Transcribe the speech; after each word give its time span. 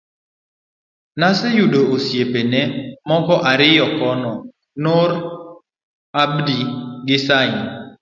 Noseyudo 1.19 1.79
osiepene 1.95 2.61
moko 3.09 3.35
ariyo 3.51 3.85
kono, 3.97 4.31
Noor 4.83 5.11
Abdi 6.23 6.59
gi 7.07 7.17
Singh 7.25 7.59